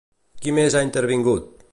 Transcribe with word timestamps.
Qui 0.45 0.53
més 0.59 0.77
ha 0.77 0.81
intervingut? 0.87 1.53